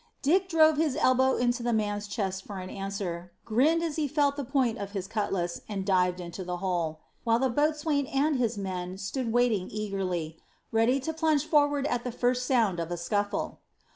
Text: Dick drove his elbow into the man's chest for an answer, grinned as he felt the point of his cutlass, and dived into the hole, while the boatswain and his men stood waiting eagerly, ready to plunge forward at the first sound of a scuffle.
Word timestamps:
Dick 0.23 0.49
drove 0.49 0.77
his 0.77 0.95
elbow 0.95 1.35
into 1.35 1.61
the 1.61 1.71
man's 1.73 2.07
chest 2.07 2.43
for 2.43 2.57
an 2.57 2.71
answer, 2.71 3.33
grinned 3.45 3.83
as 3.83 3.97
he 3.97 4.07
felt 4.07 4.35
the 4.35 4.43
point 4.43 4.79
of 4.79 4.93
his 4.93 5.05
cutlass, 5.07 5.61
and 5.69 5.85
dived 5.85 6.19
into 6.19 6.43
the 6.43 6.57
hole, 6.57 7.01
while 7.23 7.37
the 7.37 7.49
boatswain 7.51 8.07
and 8.07 8.37
his 8.37 8.57
men 8.57 8.97
stood 8.97 9.31
waiting 9.31 9.69
eagerly, 9.69 10.39
ready 10.71 10.99
to 10.99 11.13
plunge 11.13 11.45
forward 11.45 11.85
at 11.85 12.03
the 12.03 12.11
first 12.11 12.47
sound 12.47 12.79
of 12.79 12.89
a 12.89 12.97
scuffle. 12.97 13.59